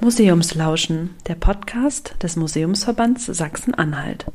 [0.00, 4.26] Museumslauschen, der Podcast des Museumsverbands Sachsen-Anhalt.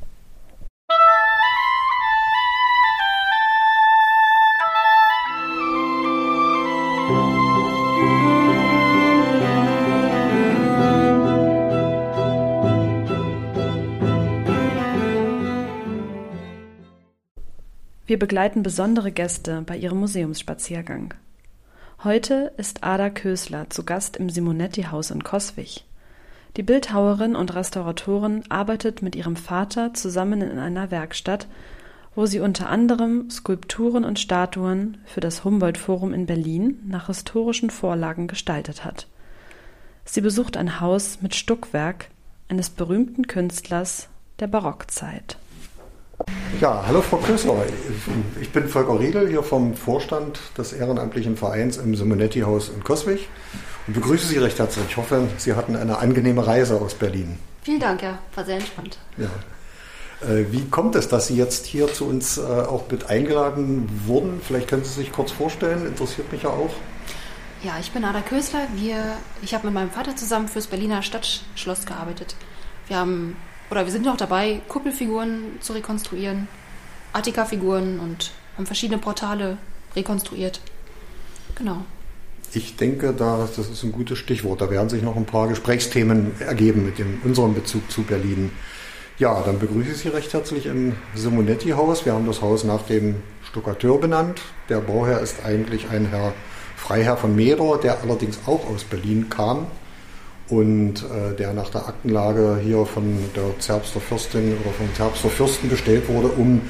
[18.06, 21.14] Wir begleiten besondere Gäste bei ihrem Museumsspaziergang.
[22.04, 25.86] Heute ist Ada Kösler zu Gast im Simonetti-Haus in Coswig.
[26.58, 31.48] Die Bildhauerin und Restauratorin arbeitet mit ihrem Vater zusammen in einer Werkstatt,
[32.14, 38.28] wo sie unter anderem Skulpturen und Statuen für das Humboldt-Forum in Berlin nach historischen Vorlagen
[38.28, 39.08] gestaltet hat.
[40.04, 42.10] Sie besucht ein Haus mit Stuckwerk
[42.50, 44.10] eines berühmten Künstlers
[44.42, 45.38] der Barockzeit.
[46.62, 47.66] Ja, hallo Frau Kösler.
[48.40, 53.28] Ich bin Volker Riedel hier vom Vorstand des Ehrenamtlichen Vereins im Simonetti-Haus in Coswig
[53.88, 54.86] und begrüße Sie recht herzlich.
[54.88, 57.38] Ich hoffe, Sie hatten eine angenehme Reise aus Berlin.
[57.64, 58.98] Vielen Dank, ja, war sehr entspannt.
[59.18, 59.26] Ja.
[60.26, 64.40] Äh, wie kommt es, dass Sie jetzt hier zu uns äh, auch mit eingeladen wurden?
[64.42, 66.72] Vielleicht können Sie sich kurz vorstellen, interessiert mich ja auch.
[67.64, 68.68] Ja, ich bin Ada Kösler.
[68.76, 72.36] Wir, ich habe mit meinem Vater zusammen fürs Berliner Stadtschloss gearbeitet.
[72.88, 73.36] Wir haben
[73.74, 76.48] oder wir sind noch dabei, Kuppelfiguren zu rekonstruieren,
[77.12, 79.58] Attika-Figuren und haben verschiedene Portale
[79.96, 80.62] rekonstruiert.
[81.56, 81.78] Genau.
[82.54, 84.62] Ich denke, das ist ein gutes Stichwort.
[84.62, 88.52] Da werden sich noch ein paar Gesprächsthemen ergeben mit dem, unserem Bezug zu Berlin.
[89.18, 92.06] Ja, dann begrüße ich Sie recht herzlich im Simonetti-Haus.
[92.06, 94.40] Wir haben das Haus nach dem Stuckateur benannt.
[94.70, 96.36] Der Bauherr ist eigentlich ein Herr
[96.76, 99.66] Freiherr von Meder, der allerdings auch aus Berlin kam
[100.50, 105.70] und äh, der nach der Aktenlage hier von der Zerbster Fürstin oder vom Zerbster Fürsten
[105.70, 106.62] bestellt wurde, um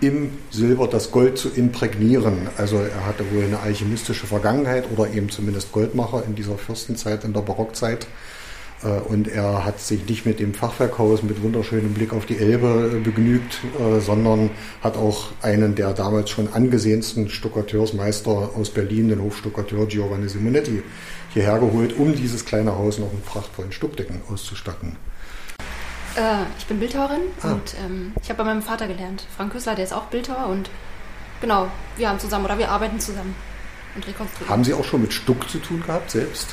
[0.00, 2.48] im Silber das Gold zu imprägnieren.
[2.56, 7.32] Also er hatte wohl eine alchemistische Vergangenheit oder eben zumindest Goldmacher in dieser Fürstenzeit, in
[7.32, 8.06] der Barockzeit.
[8.82, 12.92] Äh, und er hat sich nicht mit dem Fachwerkhaus mit wunderschönem Blick auf die Elbe
[12.94, 14.50] äh, begnügt, äh, sondern
[14.82, 20.82] hat auch einen der damals schon angesehensten Stuckateursmeister aus Berlin, den Hofstuckateur Giovanni Simonetti,
[21.30, 24.96] hierher geholt, um dieses kleine Haus noch mit prachtvollen Stuckdecken auszustatten.
[26.16, 27.52] Äh, ich bin Bildhauerin ah.
[27.52, 29.24] und ähm, ich habe bei meinem Vater gelernt.
[29.36, 30.70] Frank Küssler, der ist auch Bildhauer und
[31.40, 33.34] genau, wir haben zusammen oder wir arbeiten zusammen
[33.94, 34.48] und rekonstruieren.
[34.48, 36.48] Haben Sie auch schon mit Stuck zu tun gehabt selbst?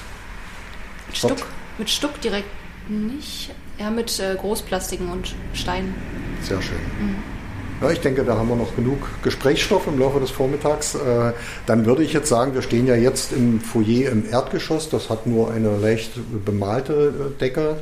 [1.08, 1.46] Mit Stuck?
[1.78, 2.50] Mit Stuck direkt
[2.88, 3.52] nicht.
[3.78, 5.96] Ja, mit äh, Großplastiken und Steinen.
[6.42, 6.78] Sehr schön.
[7.00, 7.35] Mhm.
[7.82, 10.96] Ja, ich denke, da haben wir noch genug Gesprächsstoff im Laufe des Vormittags.
[10.96, 11.34] Äh,
[11.66, 14.90] dann würde ich jetzt sagen, wir stehen ja jetzt im Foyer im Erdgeschoss.
[14.90, 16.12] Das hat nur eine leicht
[16.46, 17.76] bemalte äh, Decke,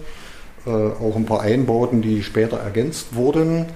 [0.65, 3.67] äh, auch ein paar Einbauten, die später ergänzt wurden.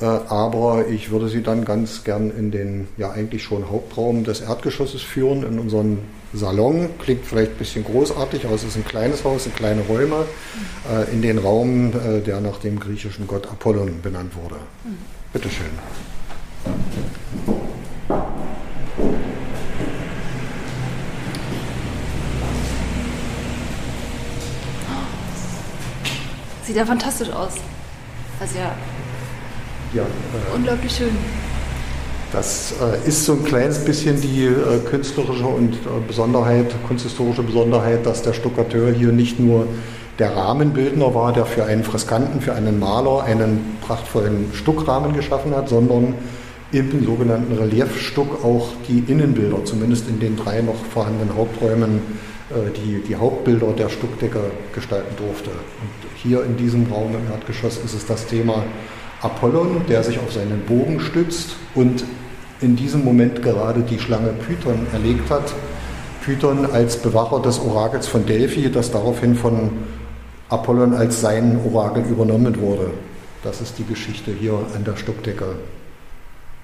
[0.00, 5.02] Aber ich würde Sie dann ganz gern in den ja eigentlich schon Hauptraum des Erdgeschosses
[5.02, 6.00] führen, in unseren
[6.32, 6.90] Salon.
[6.98, 10.26] Klingt vielleicht ein bisschen großartig, aber es ist ein kleines Haus, sind kleine Räume,
[11.12, 11.92] in den Raum,
[12.26, 14.56] der nach dem griechischen Gott Apollon benannt wurde.
[14.82, 15.23] Mhm.
[15.34, 15.66] Bitte schön.
[26.64, 27.54] Sieht ja fantastisch aus.
[28.38, 28.76] Also ja,
[29.92, 31.16] ja äh, unglaublich schön.
[32.30, 38.06] Das äh, ist so ein kleines bisschen die äh, künstlerische und äh, Besonderheit, kunsthistorische Besonderheit,
[38.06, 39.66] dass der Stuckateur hier nicht nur
[40.18, 45.68] der Rahmenbildner war, der für einen Freskanten, für einen Maler einen prachtvollen Stuckrahmen geschaffen hat,
[45.68, 46.14] sondern
[46.72, 52.00] im sogenannten Reliefstuck auch die Innenbilder, zumindest in den drei noch vorhandenen Haupträumen,
[52.50, 54.40] äh, die, die Hauptbilder der Stuckdecke
[54.74, 55.50] gestalten durfte.
[55.50, 58.64] Und hier in diesem Raum im Erdgeschoss ist es das Thema
[59.20, 62.04] Apollon, der sich auf seinen Bogen stützt und
[62.60, 65.52] in diesem Moment gerade die Schlange Python erlegt hat.
[66.24, 69.70] Python als Bewacher des Orakels von Delphi, das daraufhin von
[70.54, 72.92] Apollon als sein Orakel übernommen wurde.
[73.42, 75.56] Das ist die Geschichte hier an der Stuckdecke.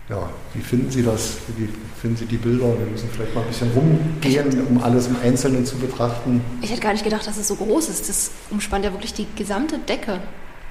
[0.08, 1.36] Ja, wie finden Sie das?
[1.56, 1.68] Wie
[2.00, 2.66] finden Sie die Bilder?
[2.78, 6.40] Wir müssen vielleicht mal ein bisschen rumgehen, um alles im Einzelnen zu betrachten.
[6.62, 8.08] Ich hätte gar nicht gedacht, dass es so groß ist.
[8.08, 10.20] Das umspannt ja wirklich die gesamte Decke.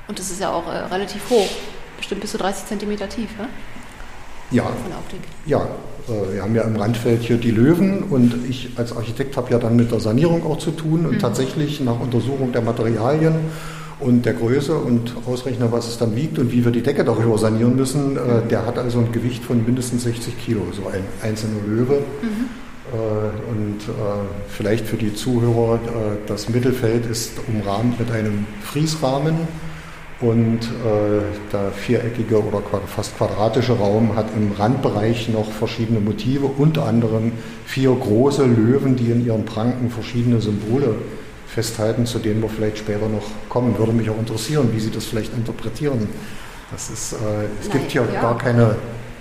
[0.07, 1.47] Und das ist ja auch äh, relativ hoch.
[1.97, 3.47] Bestimmt bis zu 30 Zentimeter tief, ne?
[4.51, 4.63] Ja.
[4.63, 5.21] Von Optik.
[5.45, 5.67] Ja,
[6.07, 9.59] äh, wir haben ja im Randfeld hier die Löwen und ich als Architekt habe ja
[9.59, 11.19] dann mit der Sanierung auch zu tun und mhm.
[11.19, 13.35] tatsächlich nach Untersuchung der Materialien
[13.99, 17.37] und der Größe und ausrechnen, was es dann wiegt und wie wir die Decke darüber
[17.37, 18.47] sanieren müssen, äh, mhm.
[18.49, 22.01] der hat also ein Gewicht von mindestens 60 Kilo, so ein einzelner Löwe.
[22.21, 22.27] Mhm.
[22.91, 23.77] Äh, und
[24.47, 25.79] vielleicht für die Zuhörer,
[26.27, 29.35] das Mittelfeld ist umrahmt mit einem Friesrahmen
[30.21, 31.21] und äh,
[31.53, 37.31] der viereckige oder fast quadratische Raum hat im Randbereich noch verschiedene Motive, unter anderem
[37.65, 40.95] vier große Löwen, die in ihren Pranken verschiedene Symbole
[41.47, 43.77] festhalten, zu denen wir vielleicht später noch kommen.
[43.77, 46.09] Würde mich auch interessieren, wie Sie das vielleicht interpretieren.
[46.71, 47.15] Das ist, äh,
[47.61, 48.21] es Nein, gibt hier ja.
[48.21, 48.75] gar keine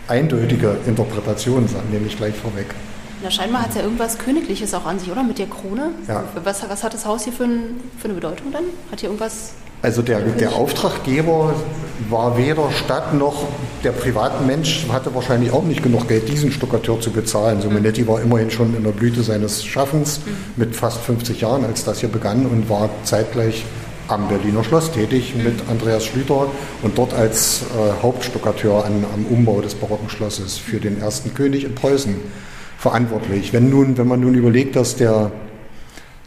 [0.09, 2.75] eindeutige Interpretation, nehme ich gleich vorweg.
[3.23, 5.23] Na, scheinbar hat es ja irgendwas Königliches auch an sich, oder?
[5.23, 5.91] Mit der Krone.
[6.07, 6.25] Ja.
[6.45, 8.65] Was, was hat das Haus hier für, ein, für eine Bedeutung dann?
[8.91, 11.55] Hat hier irgendwas also der, der Auftraggeber
[12.11, 13.47] war weder Stadt noch
[13.85, 17.61] der Privatmensch, hatte wahrscheinlich auch nicht genug Geld, diesen Stuckateur zu bezahlen.
[17.61, 20.21] So Minetti war immerhin schon in der Blüte seines Schaffens
[20.57, 23.65] mit fast 50 Jahren, als das hier begann und war zeitgleich
[24.09, 26.49] am Berliner Schloss tätig mit Andreas Schlüter
[26.83, 31.65] und dort als äh, Hauptstuckateur an, am Umbau des barocken Schlosses für den ersten König
[31.65, 32.17] in Preußen
[32.79, 33.53] verantwortlich.
[33.53, 35.31] Wenn, nun, wenn man nun überlegt, dass der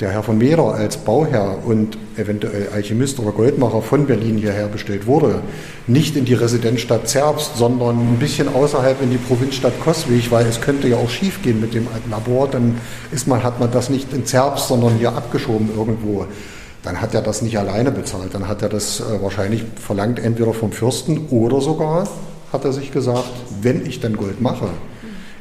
[0.01, 5.06] der Herr von Meder als Bauherr und eventuell Alchemist oder Goldmacher von Berlin hierher bestellt
[5.06, 5.42] wurde,
[5.86, 10.59] nicht in die Residenzstadt Zerbst, sondern ein bisschen außerhalb in die Provinzstadt Coswig, weil es
[10.59, 12.77] könnte ja auch schief gehen mit dem Labor, dann
[13.12, 16.25] ist man, hat man das nicht in Zerbst, sondern hier abgeschoben irgendwo.
[16.83, 20.51] Dann hat er das nicht alleine bezahlt, dann hat er das äh, wahrscheinlich verlangt, entweder
[20.51, 22.07] vom Fürsten oder sogar,
[22.51, 23.30] hat er sich gesagt,
[23.62, 24.69] wenn ich dann Gold mache,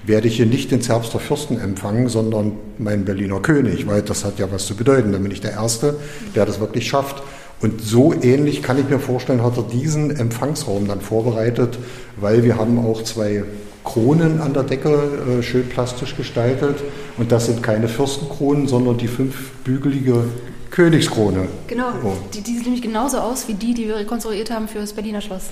[0.05, 4.39] werde ich hier nicht den Zerbster Fürsten empfangen, sondern meinen Berliner König, weil das hat
[4.39, 5.13] ja was zu bedeuten.
[5.13, 5.97] Dann bin ich der Erste,
[6.35, 7.23] der das wirklich schafft.
[7.61, 11.79] Und so ähnlich kann ich mir vorstellen, hat er diesen Empfangsraum dann vorbereitet,
[12.17, 13.45] weil wir haben auch zwei
[13.85, 16.77] Kronen an der Decke äh, schön plastisch gestaltet.
[17.19, 20.25] Und das sind keine Fürstenkronen, sondern die fünfbügelige
[20.71, 21.49] Königskrone.
[21.67, 22.13] Genau, oh.
[22.33, 25.21] die, die sieht nämlich genauso aus wie die, die wir rekonstruiert haben für das Berliner
[25.21, 25.51] Schloss.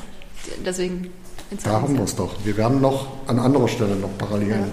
[0.64, 1.10] Deswegen
[1.64, 2.34] da haben wir es doch.
[2.44, 4.66] Wir werden noch an anderer Stelle noch Parallelen ja.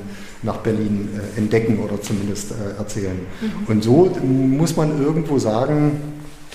[0.44, 3.19] nach Berlin äh, entdecken oder zumindest äh, erzählen.
[3.42, 3.68] Mhm.
[3.68, 6.01] Und so muss man irgendwo sagen,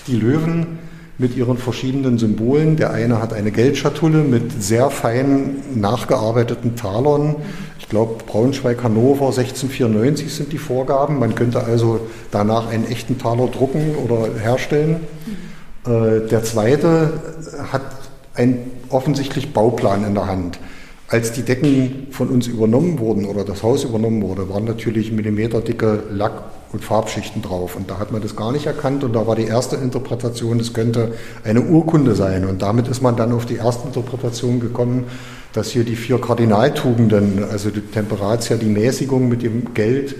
[0.07, 0.79] die Löwen
[1.17, 2.77] mit ihren verschiedenen Symbolen.
[2.77, 7.35] Der eine hat eine Geldschatulle mit sehr fein nachgearbeiteten Talern.
[7.79, 11.19] Ich glaube, Braunschweig, Hannover 1694 sind die Vorgaben.
[11.19, 15.01] Man könnte also danach einen echten Taler drucken oder herstellen.
[15.85, 15.91] Mhm.
[15.91, 17.13] Äh, der zweite
[17.71, 17.81] hat
[18.35, 20.59] ein offensichtlich Bauplan in der Hand.
[21.07, 26.03] Als die Decken von uns übernommen wurden oder das Haus übernommen wurde, waren natürlich millimeterdicke
[26.09, 27.75] Lack- und Farbschichten drauf.
[27.75, 29.03] Und da hat man das gar nicht erkannt.
[29.03, 31.13] Und da war die erste Interpretation, es könnte
[31.43, 32.45] eine Urkunde sein.
[32.45, 35.05] Und damit ist man dann auf die erste Interpretation gekommen,
[35.51, 40.15] dass hier die vier Kardinaltugenden, also die Temperatia, die Mäßigung mit dem Geld,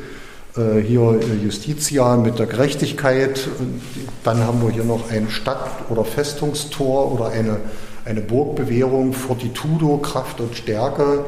[0.58, 3.48] äh, hier Justitia mit der Gerechtigkeit.
[3.60, 3.82] Und
[4.26, 7.58] dann haben wir hier noch ein Stadt- oder Festungstor oder eine
[8.06, 11.26] eine Burgbewährung, Fortitudo, Kraft und Stärke.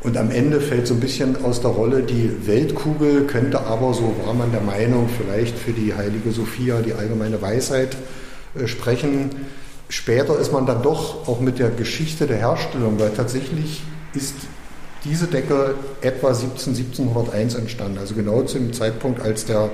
[0.00, 4.14] Und am Ende fällt so ein bisschen aus der Rolle die Weltkugel, könnte aber, so
[4.24, 7.96] war man der Meinung, vielleicht für die heilige Sophia die allgemeine Weisheit
[8.54, 9.30] äh, sprechen.
[9.88, 13.82] Später ist man dann doch auch mit der Geschichte der Herstellung, weil tatsächlich
[14.14, 14.34] ist
[15.04, 19.70] diese Decke etwa 17, 1701 entstanden, also genau zu dem Zeitpunkt, als der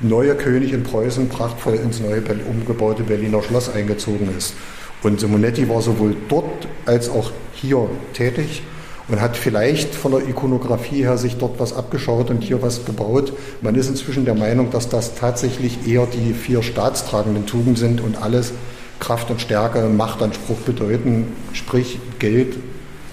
[0.00, 4.54] neue König in Preußen prachtvoll ins neue umgebaute Berliner Schloss eingezogen ist.
[5.02, 8.62] Und Simonetti war sowohl dort als auch hier tätig
[9.08, 13.32] und hat vielleicht von der Ikonografie her sich dort was abgeschaut und hier was gebaut.
[13.62, 18.20] Man ist inzwischen der Meinung, dass das tatsächlich eher die vier staatstragenden Tugenden sind und
[18.20, 18.52] alles
[19.00, 21.32] Kraft und Stärke, Machtanspruch bedeuten.
[21.52, 22.56] Sprich, Geld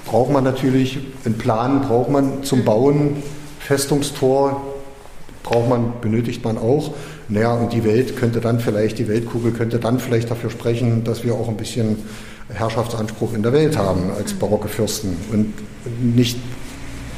[0.05, 3.23] braucht man natürlich, einen Plan braucht man zum Bauen,
[3.59, 4.61] Festungstor
[5.43, 6.93] braucht man, benötigt man auch.
[7.27, 11.23] Naja, und die Welt könnte dann vielleicht, die Weltkugel könnte dann vielleicht dafür sprechen, dass
[11.23, 11.97] wir auch ein bisschen
[12.49, 15.18] Herrschaftsanspruch in der Welt haben als barocke Fürsten.
[15.31, 15.54] Und
[16.02, 16.38] nicht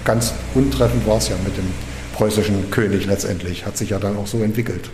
[0.05, 1.65] ganz untreffend war es ja mit dem
[2.13, 4.89] preußischen König letztendlich, hat sich ja dann auch so entwickelt.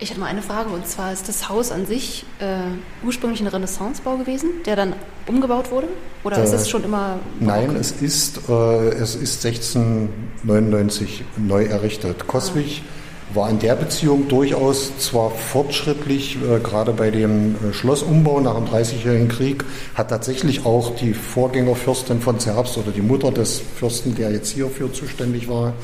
[0.00, 3.48] Ich habe mal eine Frage und zwar ist das Haus an sich äh, ursprünglich ein
[3.48, 4.92] Renaissancebau gewesen, der dann
[5.26, 5.88] umgebaut wurde?
[6.22, 7.18] Oder äh, ist es schon immer?
[7.40, 7.68] Barock?
[7.68, 12.28] Nein, es ist, äh, es ist 1699 neu errichtet.
[12.28, 12.97] Coswig ah
[13.34, 18.66] war in der Beziehung durchaus zwar fortschrittlich, äh, gerade bei dem äh, Schlossumbau nach dem
[18.66, 24.30] Dreißigjährigen Krieg, hat tatsächlich auch die Vorgängerfürstin von Zerbst oder die Mutter des Fürsten, der
[24.30, 25.74] jetzt hierfür zuständig war,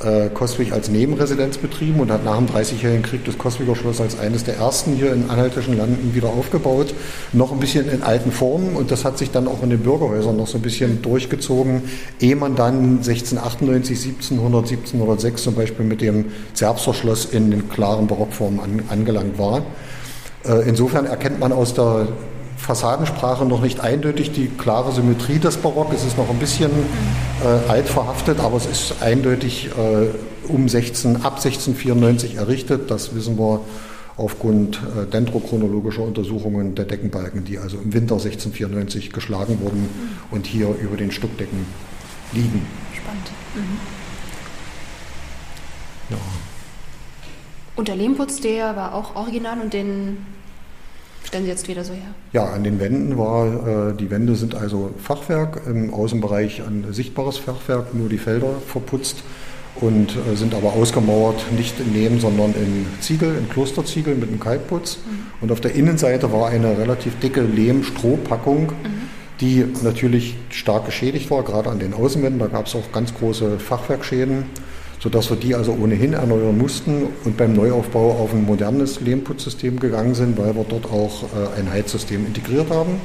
[0.00, 4.18] äh, Coswig als Nebenresidenz betrieben und hat nach dem Dreißigjährigen Krieg das Coswiger Schloss als
[4.18, 6.94] eines der ersten hier in anhaltischen Landen wieder aufgebaut.
[7.32, 10.36] Noch ein bisschen in alten Formen und das hat sich dann auch in den Bürgerhäusern
[10.36, 11.82] noch so ein bisschen durchgezogen,
[12.20, 18.06] ehe man dann 1698, 1700, 1706 zum Beispiel mit dem Zerbster Schloss in den klaren
[18.06, 19.62] Barockformen an, angelangt war.
[20.44, 22.08] Äh, insofern erkennt man aus der
[22.58, 25.92] Fassadensprache noch nicht eindeutig die klare Symmetrie des Barock.
[25.94, 26.70] Es ist noch ein bisschen
[27.42, 30.08] äh, alt verhaftet, aber es ist eindeutig äh,
[30.48, 32.90] um 16, ab 1694 errichtet.
[32.90, 33.60] Das wissen wir
[34.16, 39.88] aufgrund äh, dendrochronologischer Untersuchungen der Deckenbalken, die also im Winter 1694 geschlagen wurden
[40.30, 41.64] und hier über den Stuckdecken
[42.32, 42.66] liegen.
[42.92, 43.30] Spannend.
[43.54, 43.78] Mhm.
[46.10, 46.16] Ja.
[47.76, 50.26] Und der Lehmputz, der war auch original und den
[51.28, 52.14] stellen Sie jetzt wieder so her?
[52.32, 57.38] Ja, an den Wänden war, äh, die Wände sind also Fachwerk, im Außenbereich ein sichtbares
[57.38, 59.22] Fachwerk, nur die Felder verputzt
[59.76, 64.40] und äh, sind aber ausgemauert, nicht in Lehm, sondern in Ziegel, in Klosterziegel mit einem
[64.40, 64.96] Kalkputz.
[64.96, 65.42] Mhm.
[65.42, 68.72] Und auf der Innenseite war eine relativ dicke Lehm-Strohpackung, mhm.
[69.40, 72.40] die natürlich stark geschädigt war, gerade an den Außenwänden.
[72.40, 74.46] Da gab es auch ganz große Fachwerkschäden
[75.00, 80.14] sodass wir die also ohnehin erneuern mussten und beim Neuaufbau auf ein modernes Lehmputzsystem gegangen
[80.14, 83.00] sind, weil wir dort auch äh, ein Heizsystem integriert haben.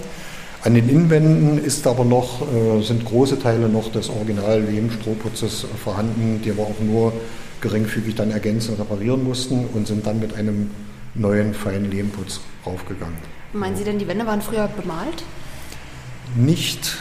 [0.63, 6.41] An den Innenwänden ist aber noch, äh, sind große Teile noch des Original Lehm-Strohputzes vorhanden,
[6.43, 7.13] die wir auch nur
[7.61, 10.71] geringfügig dann ergänzen, reparieren mussten und sind dann mit einem
[11.15, 13.17] neuen feinen Lehmputz raufgegangen.
[13.53, 15.23] Meinen Sie denn, die Wände waren früher bemalt?
[16.35, 16.97] Nicht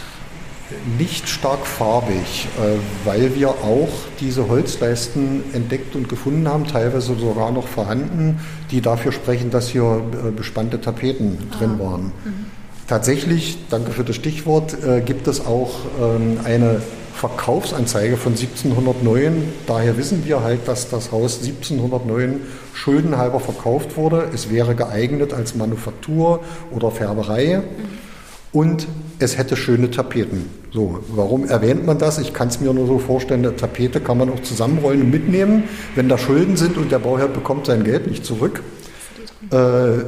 [0.98, 3.88] nicht stark farbig, äh, weil wir auch
[4.20, 10.02] diese Holzleisten entdeckt und gefunden haben, teilweise sogar noch vorhanden, die dafür sprechen, dass hier
[10.12, 11.84] äh, bespannte Tapeten drin ah.
[11.84, 12.02] waren.
[12.24, 12.46] Mhm.
[12.88, 16.82] Tatsächlich, danke für das Stichwort, äh, gibt es auch ähm, eine
[17.14, 19.44] Verkaufsanzeige von 1709.
[19.66, 22.40] Daher wissen wir halt, dass das Haus 1709
[22.74, 24.28] schuldenhalber verkauft wurde.
[24.34, 27.58] Es wäre geeignet als Manufaktur oder Färberei.
[27.58, 28.11] Mhm
[28.52, 28.86] und
[29.18, 30.46] es hätte schöne Tapeten.
[30.72, 32.18] So, warum erwähnt man das?
[32.18, 35.64] Ich kann es mir nur so vorstellen, eine Tapete kann man auch zusammenrollen und mitnehmen,
[35.94, 38.62] wenn da Schulden sind und der Bauherr bekommt sein Geld nicht zurück.
[39.50, 40.04] Äh,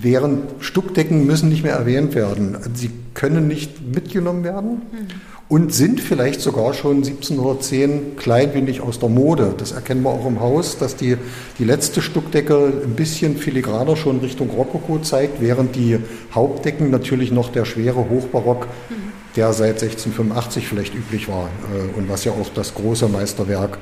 [0.00, 2.58] während Stuckdecken müssen nicht mehr erwähnt werden.
[2.74, 4.82] Sie können nicht mitgenommen werden.
[4.92, 9.54] Mhm und sind vielleicht sogar schon 1710 klein wenig aus der Mode.
[9.58, 11.18] Das erkennen wir auch im Haus, dass die,
[11.58, 15.98] die letzte Stuckdecke ein bisschen filigraner schon Richtung Rokoko zeigt, während die
[16.34, 19.12] Hauptdecken natürlich noch der schwere Hochbarock, mhm.
[19.36, 23.76] der seit 1685 vielleicht üblich war äh, und was ja auch das große Meisterwerk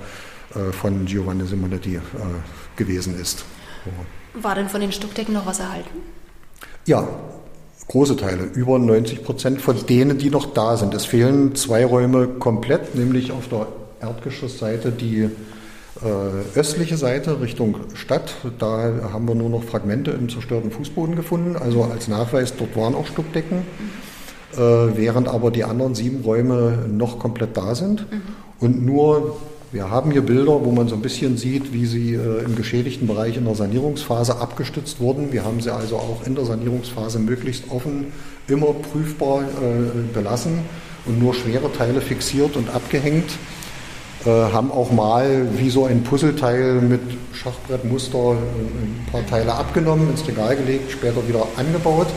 [0.56, 2.00] äh, von Giovanni Simonetti äh,
[2.74, 3.44] gewesen ist.
[4.34, 6.00] War denn von den Stuckdecken noch was erhalten?
[6.84, 7.06] Ja,
[7.90, 10.94] große Teile, über 90 Prozent von denen, die noch da sind.
[10.94, 13.66] Es fehlen zwei Räume komplett, nämlich auf der
[14.00, 18.32] Erdgeschossseite die äh, östliche Seite Richtung Stadt.
[18.60, 22.94] Da haben wir nur noch Fragmente im zerstörten Fußboden gefunden, also als Nachweis, dort waren
[22.94, 23.62] auch Stuckdecken,
[24.52, 28.22] äh, während aber die anderen sieben Räume noch komplett da sind mhm.
[28.60, 29.36] und nur
[29.72, 33.06] wir haben hier Bilder, wo man so ein bisschen sieht, wie sie äh, im geschädigten
[33.06, 35.32] Bereich in der Sanierungsphase abgestützt wurden.
[35.32, 38.06] Wir haben sie also auch in der Sanierungsphase möglichst offen,
[38.48, 40.58] immer prüfbar äh, belassen
[41.06, 43.30] und nur schwere Teile fixiert und abgehängt.
[44.26, 47.00] Äh, haben auch mal wie so ein Puzzleteil mit
[47.32, 52.08] Schachbrettmuster äh, ein paar Teile abgenommen, ins Regal gelegt, später wieder angebaut.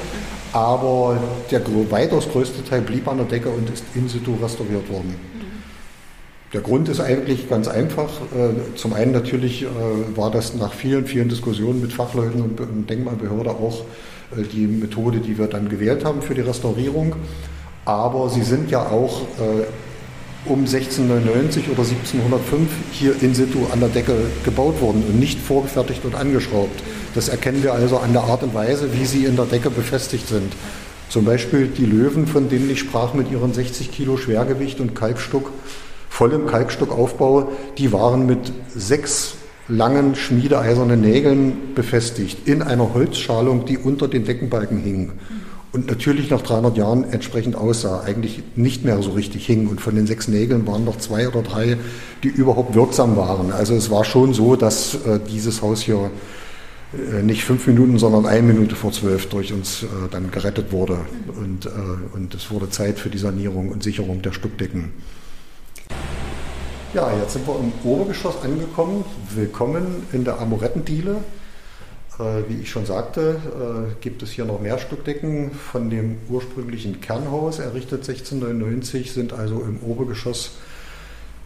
[0.54, 1.18] Aber
[1.52, 5.33] der weitaus größte Teil blieb an der Decke und ist in situ restauriert worden.
[6.54, 8.10] Der Grund ist eigentlich ganz einfach.
[8.36, 9.68] Äh, zum einen natürlich äh,
[10.16, 13.82] war das nach vielen, vielen Diskussionen mit Fachleuten und Denkmalbehörde auch
[14.38, 17.16] äh, die Methode, die wir dann gewählt haben für die Restaurierung.
[17.86, 19.24] Aber sie sind ja auch
[20.46, 26.06] um 1699 oder 1705 hier in situ an der Decke gebaut worden und nicht vorgefertigt
[26.06, 26.82] und angeschraubt.
[27.14, 30.30] Das erkennen wir also an der Art und Weise, wie sie in der Decke befestigt
[30.30, 30.54] sind.
[31.10, 35.52] Zum Beispiel die Löwen, von denen ich sprach, mit ihren 60 Kilo Schwergewicht und Kalkstuck
[36.14, 39.34] vollem Kalkstuckaufbau, die waren mit sechs
[39.68, 45.14] langen schmiedeeisernen Nägeln befestigt in einer Holzschalung, die unter den Deckenbalken hing.
[45.72, 49.68] Und natürlich nach 300 Jahren entsprechend aussah, eigentlich nicht mehr so richtig hing.
[49.68, 51.78] Und von den sechs Nägeln waren noch zwei oder drei,
[52.22, 53.52] die überhaupt wirksam waren.
[53.52, 56.12] Also es war schon so, dass äh, dieses Haus hier
[56.94, 61.00] äh, nicht fünf Minuten, sondern eine Minute vor zwölf durch uns äh, dann gerettet wurde.
[61.42, 61.70] Und, äh,
[62.14, 64.92] und es wurde Zeit für die Sanierung und Sicherung der Stuckdecken.
[66.94, 69.04] Ja, jetzt sind wir im Obergeschoss angekommen.
[69.34, 71.24] Willkommen in der Amorettendiele.
[72.20, 73.42] Äh, wie ich schon sagte,
[73.90, 79.62] äh, gibt es hier noch mehr Stückdecken von dem ursprünglichen Kernhaus, errichtet 1699, sind also
[79.62, 80.58] im Obergeschoss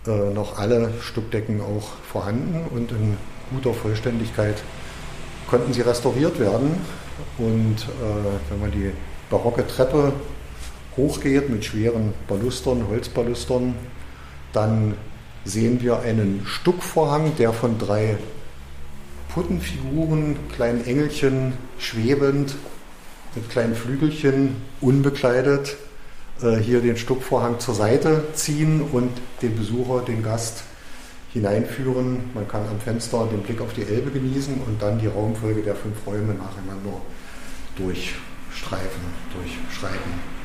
[0.05, 3.15] äh, noch alle Stückdecken auch vorhanden und in
[3.49, 4.61] guter Vollständigkeit
[5.49, 6.71] konnten sie restauriert werden.
[7.37, 8.91] Und äh, wenn man die
[9.29, 10.11] barocke Treppe
[10.97, 13.75] hochgeht mit schweren Balustern, Holzbalustern,
[14.51, 14.95] dann
[15.47, 18.17] sehen wir einen Stuckvorhang, der von drei
[19.33, 22.55] Puttenfiguren, kleinen Engelchen, schwebend,
[23.35, 25.77] mit kleinen Flügelchen, unbekleidet,
[26.41, 29.11] äh, hier den Stuckvorhang zur Seite ziehen und
[29.41, 30.63] den Besucher, den Gast
[31.33, 32.31] hineinführen.
[32.33, 35.75] Man kann am Fenster den Blick auf die Elbe genießen und dann die Raumfolge der
[35.75, 37.01] fünf Räume nacheinander
[37.77, 39.01] durchstreifen,
[39.33, 40.36] durchschreiten.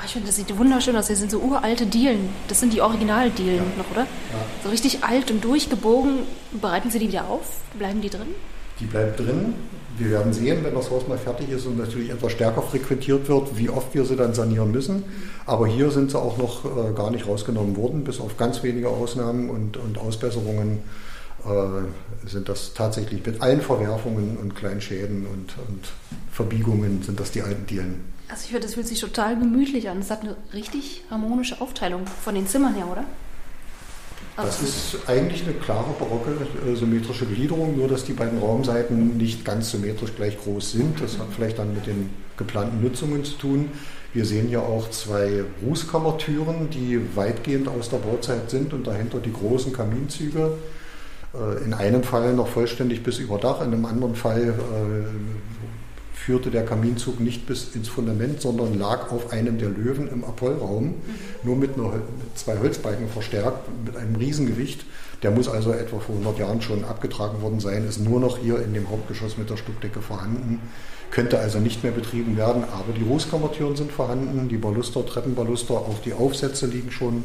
[0.00, 1.08] Oh, ich finde, das sieht wunderschön aus.
[1.08, 2.30] Das sind so uralte Dielen.
[2.48, 3.62] Das sind die Originaldielen Ja.
[3.76, 4.02] noch, oder?
[4.02, 4.06] Ja.
[4.64, 6.20] So richtig alt und durchgebogen.
[6.60, 7.60] Bereiten Sie die wieder auf?
[7.78, 8.28] Bleiben die drin?
[8.78, 9.54] Die bleibt drin.
[9.98, 13.58] Wir werden sehen, wenn das Haus mal fertig ist und natürlich etwas stärker frequentiert wird,
[13.58, 15.04] wie oft wir sie dann sanieren müssen.
[15.44, 18.88] Aber hier sind sie auch noch äh, gar nicht rausgenommen worden, bis auf ganz wenige
[18.88, 20.78] Ausnahmen und, und Ausbesserungen
[22.26, 25.88] sind das tatsächlich mit allen Verwerfungen und kleinen Schäden und, und
[26.30, 28.04] Verbiegungen sind das die alten Dielen.
[28.28, 29.98] Also ich finde, das fühlt sich total gemütlich an.
[29.98, 33.04] Es hat eine richtig harmonische Aufteilung von den Zimmern her, oder?
[34.36, 36.30] Das Also, ist eigentlich eine klare barocke
[36.66, 41.00] äh, symmetrische Gliederung, nur dass die beiden Raumseiten nicht ganz symmetrisch gleich groß sind.
[41.00, 43.70] Das hat vielleicht dann mit den geplanten Nutzungen zu tun.
[44.12, 49.32] Wir sehen hier auch zwei Rußkammertüren, die weitgehend aus der Bauzeit sind und dahinter die
[49.32, 50.52] großen Kaminzüge.
[51.34, 55.50] Äh, In einem Fall noch vollständig bis über Dach, in einem anderen Fall äh,
[56.12, 60.94] führte der Kaminzug nicht bis ins Fundament, sondern lag auf einem der Löwen im Apollraum,
[61.42, 64.84] nur mit, einer, mit zwei Holzbalken verstärkt, mit einem Riesengewicht.
[65.22, 68.62] Der muss also etwa vor 100 Jahren schon abgetragen worden sein, ist nur noch hier
[68.62, 70.60] in dem Hauptgeschoss mit der Stuckdecke vorhanden,
[71.10, 76.00] könnte also nicht mehr betrieben werden, aber die Rußkammertüren sind vorhanden, die Baluster, Treppenbaluster, auch
[76.04, 77.24] die Aufsätze liegen schon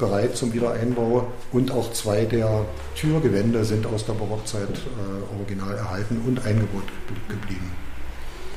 [0.00, 2.64] bereit zum Wiedereinbau und auch zwei der
[2.96, 7.70] Türgewände sind aus der Barockzeit äh, original erhalten und eingebaut ge- geblieben.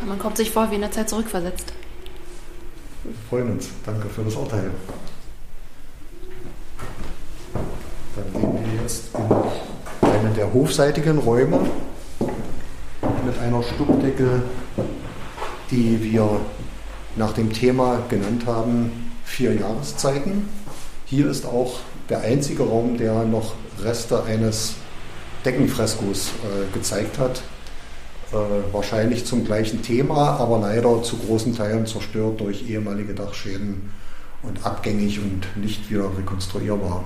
[0.08, 1.72] man kommt sich vor wie in der Zeit zurückversetzt.
[3.04, 3.68] Wir freuen uns.
[3.86, 4.72] Danke für das Urteil.
[8.16, 9.06] Dann gehen wir jetzt
[10.02, 11.60] in einen der hofseitigen Räume
[13.26, 14.44] mit einer Stuckdecke,
[15.72, 16.40] die wir
[17.16, 20.48] nach dem Thema genannt haben, vier Jahreszeiten.
[21.14, 21.76] Hier ist auch
[22.10, 23.54] der einzige Raum, der noch
[23.84, 24.74] Reste eines
[25.46, 27.44] Deckenfreskos äh, gezeigt hat.
[28.32, 33.92] Äh, wahrscheinlich zum gleichen Thema, aber leider zu großen Teilen zerstört durch ehemalige Dachschäden
[34.42, 37.04] und abgängig und nicht wieder rekonstruierbar.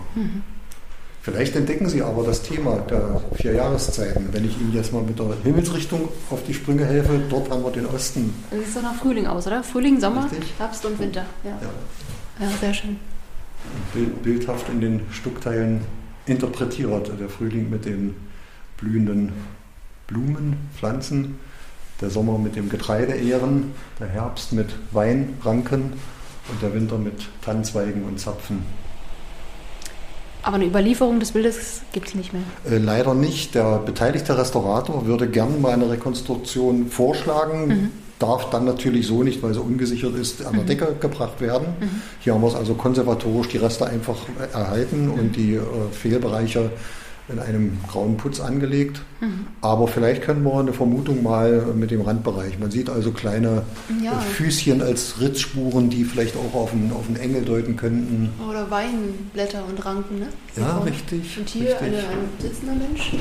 [1.22, 4.30] Vielleicht entdecken Sie aber das Thema der vier Jahreszeiten.
[4.32, 7.72] Wenn ich Ihnen jetzt mal mit der Himmelsrichtung auf die Sprünge helfe, dort haben wir
[7.72, 8.34] den Osten.
[8.52, 9.66] Das sieht so nach Frühling aus, oder?
[9.66, 10.54] Frühling, Sommer, Richtig.
[10.58, 11.26] Herbst und Winter.
[11.44, 12.98] Ja, Ja, ja sehr schön.
[13.94, 15.82] Bild- bildhaft in den Stuckteilen
[16.26, 17.12] interpretiert.
[17.20, 18.16] Der Frühling mit den
[18.78, 19.34] blühenden
[20.08, 21.40] Blumen, Pflanzen,
[22.02, 25.94] der Sommer mit dem Getreideähren, der Herbst mit Weinranken
[26.50, 28.64] und der Winter mit Tannenzweigen und Zapfen.
[30.44, 32.44] Aber eine Überlieferung des Bildes gibt es nicht mehr.
[32.70, 33.54] Äh, leider nicht.
[33.56, 37.68] Der beteiligte Restaurator würde gerne mal eine Rekonstruktion vorschlagen.
[37.68, 37.92] Mhm.
[38.20, 40.68] Darf dann natürlich so nicht, weil sie ungesichert ist, an der Mhm.
[40.68, 41.68] Decke gebracht werden.
[41.80, 42.02] Mhm.
[42.20, 44.18] Hier haben wir es also konservatorisch die Reste einfach
[44.54, 46.72] erhalten und die äh, Fehlbereiche
[47.30, 49.02] in einem grauen Putz angelegt.
[49.20, 49.48] Mhm.
[49.62, 52.58] Aber vielleicht können wir eine Vermutung mal mit dem Randbereich.
[52.58, 53.64] Man sieht also kleine
[54.04, 54.14] Ja.
[54.14, 58.30] äh, Füßchen als Ritzspuren, die vielleicht auch auf einen, auf einen Engel deuten könnten.
[58.50, 60.28] Oder Weinblätter und Ranken, ne?
[60.56, 61.38] Hier Ja, richtig.
[61.38, 61.82] Und hier richtig.
[61.88, 63.12] eine, ein sitzender Mensch.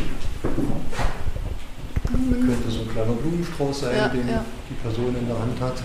[2.07, 4.45] Könnte so ein kleiner Blumenstrauß sein, Ja, den ja.
[4.71, 5.83] Die Person in der Hand hat.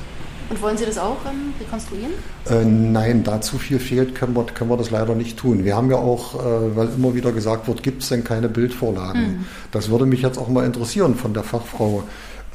[0.49, 2.11] Und wollen Sie das auch ähm, rekonstruieren?
[2.49, 5.63] Äh, nein, da zu viel fehlt, können wir, können wir das leider nicht tun.
[5.63, 9.21] Wir haben ja auch, äh, weil immer wieder gesagt wird, gibt es denn keine Bildvorlagen?
[9.21, 9.45] Mhm.
[9.71, 12.03] Das würde mich jetzt auch mal interessieren von der Fachfrau.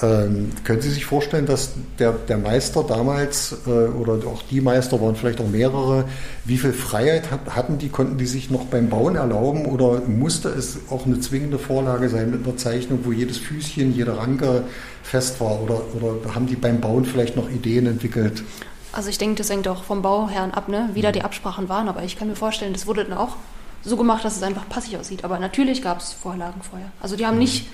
[0.03, 5.01] Ähm, können Sie sich vorstellen, dass der, der Meister damals äh, oder auch die Meister
[5.01, 6.05] waren vielleicht auch mehrere,
[6.45, 10.51] wie viel Freiheit hat, hatten die, konnten die sich noch beim Bauen erlauben oder musste
[10.51, 14.65] es auch eine zwingende Vorlage sein mit einer Zeichnung, wo jedes Füßchen, jede Ranke
[15.03, 18.45] fest war oder, oder haben die beim Bauen vielleicht noch Ideen entwickelt?
[18.93, 20.91] Also ich denke, das hängt auch vom Bauherrn ab, ne?
[20.93, 21.89] wie da die Absprachen waren.
[21.89, 23.37] Aber ich kann mir vorstellen, das wurde dann auch
[23.83, 25.25] so gemacht, dass es einfach passig aussieht.
[25.25, 26.91] Aber natürlich gab es Vorlagen vorher.
[27.01, 27.67] Also die haben nicht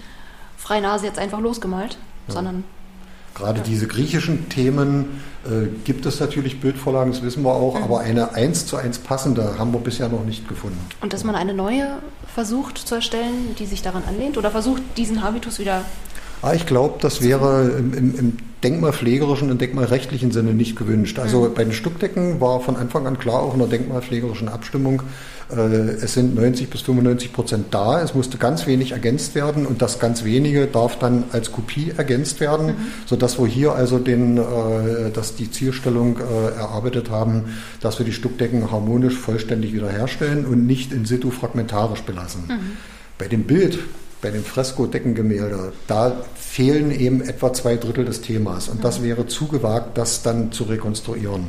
[0.57, 1.97] frei Nase jetzt einfach losgemalt,
[2.29, 2.35] Ja.
[2.35, 2.65] sondern
[3.35, 3.65] Gerade Ja.
[3.65, 7.85] diese griechischen Themen äh, gibt es natürlich Bildvorlagen, das wissen wir auch, Mhm.
[7.85, 10.79] aber eine eins zu eins passende haben wir bisher noch nicht gefunden.
[11.01, 11.87] und dass man eine neue
[12.35, 15.83] versucht zu erstellen, die sich daran anlehnt oder versucht, diesen Habitus wieder.
[16.43, 21.19] Ah, ich glaube, das wäre im, im, im denkmalpflegerischen und denkmalrechtlichen Sinne nicht gewünscht.
[21.19, 21.55] Also Mhm.
[21.55, 25.03] bei den Stuckdecken war von Anfang an klar, auch in der denkmalpflegerischen Abstimmung,
[25.51, 29.83] äh, es sind 90 bis 95 Prozent da, es musste ganz wenig ergänzt werden und
[29.83, 32.75] das ganz wenige darf dann als Kopie ergänzt werden, Mhm.
[33.07, 37.45] sodass wir hier also den, äh, dass die Zielstellung äh, erarbeitet haben,
[37.81, 42.45] dass wir die Stuckdecken harmonisch vollständig wiederherstellen und nicht in situ fragmentarisch belassen.
[42.49, 42.59] Mhm.
[43.19, 43.79] Bei dem Bild,
[44.23, 48.69] bei dem Fresko-Deckengemälde, da fehlen eben etwa zwei Drittel des Themas.
[48.69, 51.49] Und das wäre zu gewagt, das dann zu rekonstruieren.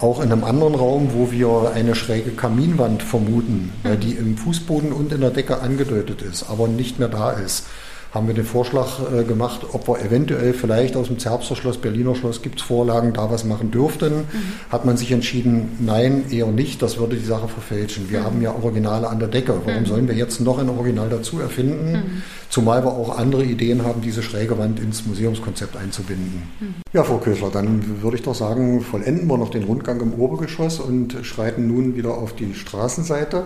[0.00, 4.92] Auch in einem anderen Raum, wo wir eine schräge Kaminwand vermuten, weil die im Fußboden
[4.92, 7.66] und in der Decke angedeutet ist, aber nicht mehr da ist,
[8.12, 12.14] haben wir den Vorschlag äh, gemacht, ob wir eventuell vielleicht aus dem Zerbster Schloss, Berliner
[12.14, 14.20] Schloss gibt es Vorlagen, da was machen dürften.
[14.20, 14.72] Mhm.
[14.72, 18.10] Hat man sich entschieden, nein, eher nicht, das würde die Sache verfälschen.
[18.10, 18.24] Wir mhm.
[18.24, 19.60] haben ja Originale an der Decke.
[19.62, 19.86] Warum mhm.
[19.86, 21.92] sollen wir jetzt noch ein Original dazu erfinden?
[21.92, 22.22] Mhm.
[22.48, 26.44] Zumal wir auch andere Ideen haben, diese schräge Wand ins Museumskonzept einzubinden.
[26.60, 26.74] Mhm.
[26.94, 30.80] Ja, Frau Kösler, dann würde ich doch sagen, vollenden wir noch den Rundgang im Obergeschoss
[30.80, 33.44] und schreiten nun wieder auf die Straßenseite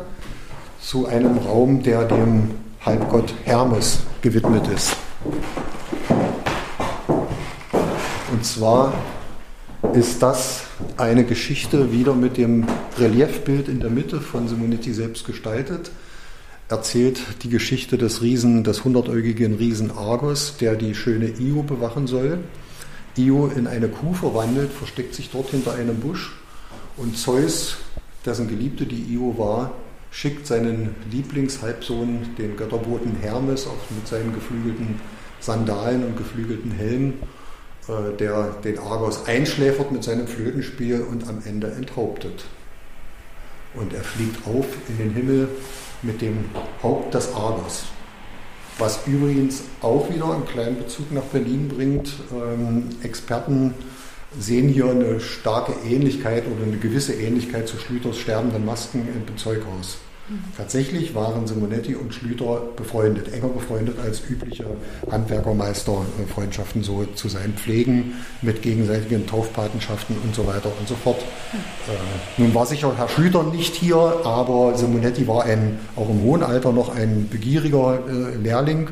[0.80, 2.50] zu einem Raum, der dem
[2.84, 4.96] Halbgott Hermes gewidmet ist.
[8.32, 8.92] Und zwar
[9.94, 10.64] ist das
[10.96, 12.66] eine Geschichte wieder mit dem
[12.98, 15.92] Reliefbild in der Mitte von Simonetti selbst gestaltet.
[16.68, 22.38] Erzählt die Geschichte des Riesen, des hundertäugigen Riesen Argos, der die schöne Io bewachen soll.
[23.16, 26.32] Io in eine Kuh verwandelt, versteckt sich dort hinter einem Busch
[26.96, 27.76] und Zeus,
[28.26, 29.72] dessen Geliebte die Io war,
[30.12, 35.00] schickt seinen Lieblingshalbsohn, den Götterboten Hermes, auch mit seinen geflügelten
[35.40, 37.14] Sandalen und geflügelten Helm,
[37.88, 42.44] äh, der den Argos einschläfert mit seinem Flötenspiel und am Ende enthauptet.
[43.74, 45.48] Und er fliegt auf in den Himmel
[46.02, 46.44] mit dem
[46.82, 47.84] Haupt des Argos.
[48.78, 52.12] Was übrigens auch wieder einen kleinen Bezug nach Berlin bringt.
[52.32, 53.74] Ähm, Experten
[54.38, 59.98] sehen hier eine starke Ähnlichkeit oder eine gewisse Ähnlichkeit zu Schlüters sterbenden Masken im Zeughaus.
[60.28, 60.44] Mhm.
[60.56, 64.64] Tatsächlich waren Simonetti und Schlüter befreundet, enger befreundet als übliche
[65.10, 71.20] Handwerkermeisterfreundschaften so zu sein pflegen, mit gegenseitigen Taufpatenschaften und so weiter und so fort.
[71.52, 71.58] Mhm.
[72.38, 76.42] Äh, nun war sicher Herr Schlüter nicht hier, aber Simonetti war ein, auch im hohen
[76.42, 78.90] Alter noch ein begieriger äh, Lehrling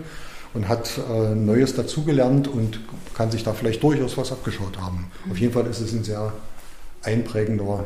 [0.55, 2.81] und hat äh, Neues dazugelernt und
[3.15, 5.11] kann sich da vielleicht durchaus was abgeschaut haben.
[5.31, 6.33] Auf jeden Fall ist es ein sehr
[7.03, 7.85] einprägender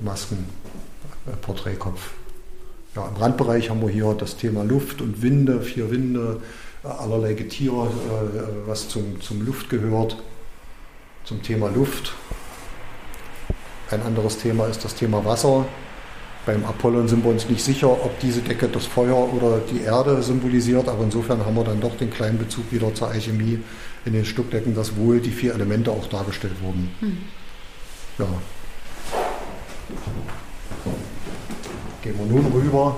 [0.00, 2.10] äh, Maskenporträtkopf.
[2.94, 6.40] Ja, Im Randbereich haben wir hier das Thema Luft und Winde, vier Winde,
[6.82, 10.16] äh, allerlei Getiere, äh, was zum, zum Luft gehört,
[11.24, 12.14] zum Thema Luft.
[13.90, 15.66] Ein anderes Thema ist das Thema Wasser.
[16.46, 20.22] Beim Apollon sind wir uns nicht sicher, ob diese Decke das Feuer oder die Erde
[20.22, 23.58] symbolisiert, aber insofern haben wir dann doch den kleinen Bezug wieder zur Alchemie
[24.04, 26.94] in den Stuckdecken, dass wohl die vier Elemente auch dargestellt wurden.
[27.00, 27.18] Hm.
[28.18, 28.26] Ja.
[32.02, 32.96] Gehen wir nun rüber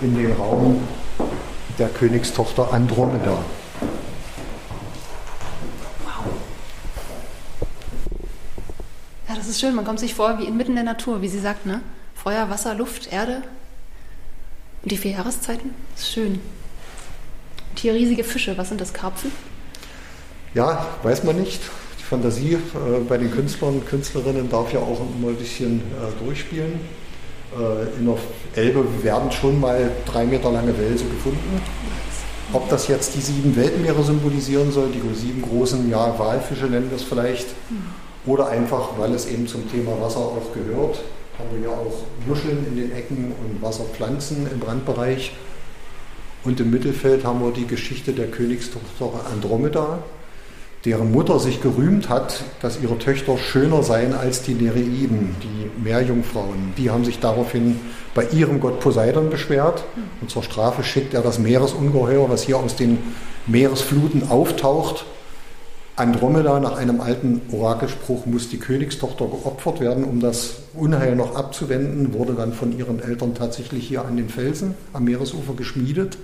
[0.00, 0.80] in den Raum
[1.80, 3.38] der Königstochter Andromeda.
[6.04, 6.26] Wow.
[9.28, 9.74] Ja, das ist schön.
[9.74, 11.80] Man kommt sich vor wie inmitten der Natur, wie sie sagt, ne?
[12.24, 13.42] Feuer, Wasser, Luft, Erde.
[14.82, 15.74] Und die vier Jahreszeiten.
[15.94, 16.40] Das ist schön.
[17.70, 18.56] Und hier riesige Fische.
[18.56, 18.94] Was sind das?
[18.94, 19.30] Karpfen?
[20.54, 21.60] Ja, weiß man nicht.
[21.98, 22.58] Die Fantasie äh,
[23.06, 26.80] bei den Künstlern und Künstlerinnen darf ja auch immer ein bisschen äh, durchspielen.
[27.58, 28.16] Äh, in der
[28.64, 31.60] Elbe werden schon mal drei Meter lange Wälse gefunden.
[32.54, 36.96] Ob das jetzt die sieben Weltmeere symbolisieren soll, die sieben großen ja, Walfische nennen wir
[36.96, 37.48] es vielleicht,
[38.24, 41.00] oder einfach, weil es eben zum Thema Wasser auch gehört,
[41.38, 45.32] haben wir ja auch Muscheln in den Ecken und Wasserpflanzen im Brandbereich.
[46.44, 50.00] Und im Mittelfeld haben wir die Geschichte der Königstochter Andromeda,
[50.84, 56.74] deren Mutter sich gerühmt hat, dass ihre Töchter schöner seien als die Nereiden, die Meerjungfrauen.
[56.76, 57.80] Die haben sich daraufhin
[58.14, 59.84] bei ihrem Gott Poseidon beschwert
[60.20, 62.98] und zur Strafe schickt er das Meeresungeheuer, was hier aus den
[63.46, 65.06] Meeresfluten auftaucht,
[65.96, 72.12] Andromeda nach einem alten Orakelspruch muss die Königstochter geopfert werden, um das Unheil noch abzuwenden,
[72.14, 76.18] wurde dann von ihren Eltern tatsächlich hier an den Felsen am Meeresufer geschmiedet.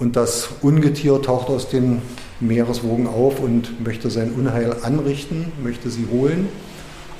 [0.00, 2.02] Und das Ungetier taucht aus den
[2.40, 6.48] Meereswogen auf und möchte sein Unheil anrichten, möchte sie holen.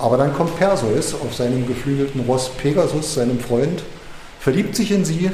[0.00, 3.84] Aber dann kommt Perseus auf seinem geflügelten Ross Pegasus, seinem Freund,
[4.40, 5.30] verliebt sich in sie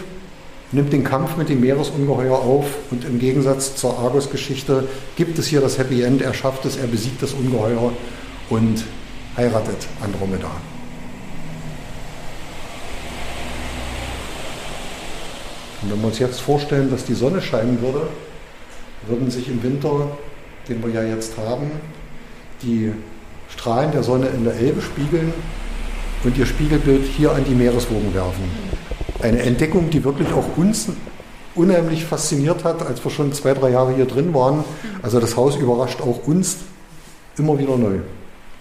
[0.73, 5.61] nimmt den Kampf mit dem Meeresungeheuer auf und im Gegensatz zur Argus-Geschichte gibt es hier
[5.61, 6.23] das Happy End.
[6.23, 7.93] Er schafft es, er besiegt das Ungeheuer
[8.51, 8.85] und
[9.37, 10.51] heiratet Andromeda.
[15.83, 18.09] Und wenn wir uns jetzt vorstellen, dass die Sonne scheinen würde,
[19.07, 20.11] würden sich im Winter,
[20.69, 21.71] den wir ja jetzt haben,
[22.63, 22.93] die
[23.51, 25.33] Strahlen der Sonne in der Elbe spiegeln
[26.25, 28.76] und ihr Spiegelbild hier an die Meereswogen werfen
[29.23, 30.89] eine Entdeckung, die wirklich auch uns
[31.55, 34.65] unheimlich fasziniert hat, als wir schon zwei, drei Jahre hier drin waren.
[35.03, 36.59] Also das Haus überrascht auch uns
[37.39, 37.99] immer wieder neu.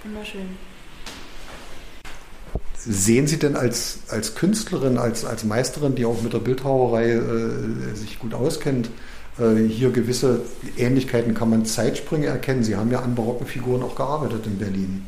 [0.03, 0.57] Wunderschön.
[2.77, 7.95] Sehen Sie denn als, als Künstlerin, als, als Meisterin, die auch mit der Bildhauerei äh,
[7.95, 8.91] sich gut auskennt,
[9.39, 10.41] äh, hier gewisse
[10.77, 11.33] Ähnlichkeiten?
[11.33, 12.63] Kann man Zeitsprünge erkennen?
[12.63, 15.05] Sie haben ja an barocken Figuren auch gearbeitet in Berlin.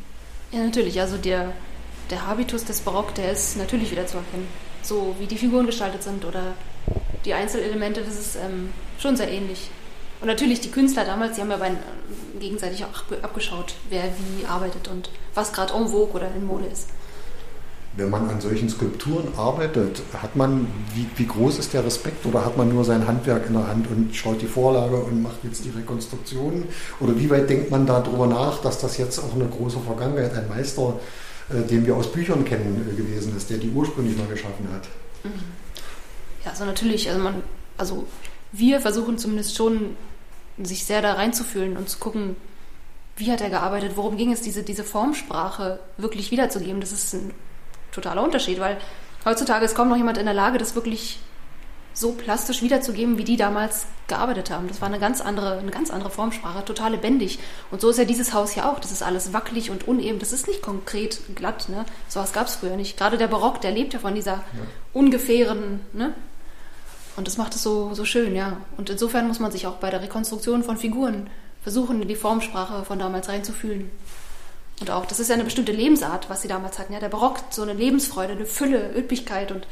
[0.50, 1.00] Ja, natürlich.
[1.00, 1.52] Also der,
[2.10, 4.48] der Habitus des Barock, der ist natürlich wieder zu erkennen
[4.82, 6.54] so wie die Figuren gestaltet sind oder
[7.24, 9.70] die Einzelelemente, das ist, ähm, schon sehr ähnlich.
[10.20, 11.72] Und natürlich die Künstler damals, die haben ja bei,
[12.40, 16.88] gegenseitig auch abgeschaut, wer wie arbeitet und was gerade en vogue oder in Mode ist.
[17.96, 22.44] Wenn man an solchen Skulpturen arbeitet, hat man, wie, wie groß ist der Respekt oder
[22.44, 25.64] hat man nur sein Handwerk in der Hand und schaut die Vorlage und macht jetzt
[25.64, 26.64] die Rekonstruktion?
[27.00, 30.48] Oder wie weit denkt man darüber nach, dass das jetzt auch eine große Vergangenheit, ein
[30.48, 34.68] Meister, äh, den wir aus Büchern kennen, äh, gewesen ist, der die ursprünglich mal geschaffen
[34.72, 34.88] hat?
[35.24, 35.42] Mhm.
[36.44, 37.42] Ja, also natürlich, also man,
[37.76, 38.06] also
[38.52, 39.96] wir versuchen zumindest schon,
[40.60, 42.36] sich sehr da reinzufühlen und zu gucken,
[43.16, 46.80] wie hat er gearbeitet, worum ging es, diese, diese Formsprache wirklich wiederzugeben.
[46.80, 47.32] Das ist ein
[47.92, 48.78] totaler Unterschied, weil
[49.24, 51.20] heutzutage ist kaum noch jemand in der Lage, das wirklich
[51.98, 54.68] so plastisch wiederzugeben, wie die damals gearbeitet haben.
[54.68, 57.40] Das war eine ganz andere, eine ganz andere Formsprache, total lebendig.
[57.72, 58.78] Und so ist ja dieses Haus ja auch.
[58.78, 60.20] Das ist alles wackelig und uneben.
[60.20, 61.68] Das ist nicht konkret glatt.
[61.68, 61.84] Ne?
[62.08, 62.96] So was gab es früher nicht.
[62.96, 64.42] Gerade der Barock, der lebt ja von dieser ja.
[64.92, 65.80] ungefähren.
[65.92, 66.14] Ne?
[67.16, 68.58] Und das macht es so, so schön, ja.
[68.76, 71.28] Und insofern muss man sich auch bei der Rekonstruktion von Figuren
[71.64, 73.90] versuchen, die Formsprache von damals reinzufühlen.
[74.80, 76.92] Und auch, das ist ja eine bestimmte Lebensart, was sie damals hatten.
[76.92, 79.66] Ja, der Barock, so eine Lebensfreude, eine Fülle, Üppigkeit und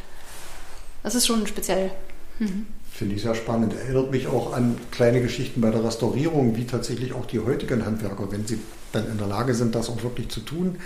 [1.05, 1.93] das ist schon speziell.
[2.39, 2.67] Mhm.
[2.91, 3.75] Finde ich sehr spannend.
[3.75, 8.33] Erinnert mich auch an kleine Geschichten bei der Restaurierung, wie tatsächlich auch die heutigen Handwerker,
[8.33, 8.59] wenn sie
[8.93, 10.77] dann in der Lage sind, das auch wirklich zu tun,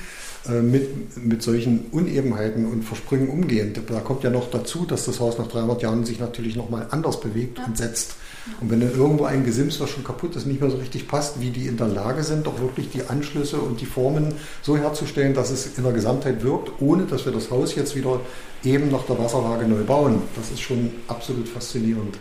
[0.48, 3.74] äh, mit, mit solchen Unebenheiten und Versprüngen umgehen.
[3.86, 7.20] Da kommt ja noch dazu, dass das Haus nach 300 Jahren sich natürlich nochmal anders
[7.20, 7.66] bewegt ja.
[7.66, 8.14] und setzt.
[8.60, 11.40] Und wenn dann irgendwo ein Gesims, was schon kaputt ist, nicht mehr so richtig passt,
[11.40, 15.34] wie die in der Lage sind, auch wirklich die Anschlüsse und die Formen so herzustellen,
[15.34, 18.20] dass es in der Gesamtheit wirkt, ohne dass wir das Haus jetzt wieder
[18.64, 20.22] eben nach der Wasserlage neu bauen.
[20.36, 22.18] Das ist schon absolut faszinierend.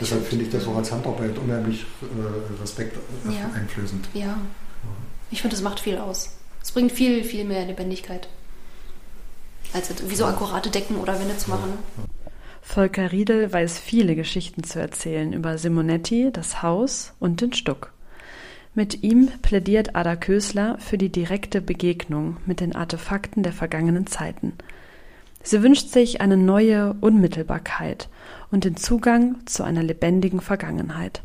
[0.00, 2.96] Deshalb finde ich das auch als Handarbeit unheimlich äh, Respekt
[3.26, 3.50] ja.
[3.54, 4.08] einflößend.
[4.12, 4.38] Ja.
[5.30, 6.30] Ich finde, das macht viel aus.
[6.62, 8.28] Es bringt viel, viel mehr Lebendigkeit,
[9.72, 11.78] als wie so akkurate Decken oder Wände zu machen.
[12.66, 17.92] Volker Riedel weiß viele Geschichten zu erzählen über Simonetti, das Haus und den Stuck.
[18.74, 24.54] Mit ihm plädiert Ada Kösler für die direkte Begegnung mit den Artefakten der vergangenen Zeiten.
[25.42, 28.08] Sie wünscht sich eine neue Unmittelbarkeit
[28.50, 31.22] und den Zugang zu einer lebendigen Vergangenheit.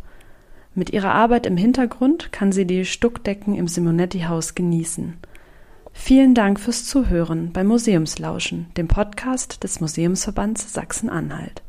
[0.75, 5.17] Mit ihrer Arbeit im Hintergrund kann sie die Stuckdecken im Simonetti-Haus genießen.
[6.01, 11.61] Vielen Dank fürs Zuhören bei Museumslauschen, dem Podcast des Museumsverbands Sachsen-Anhalt.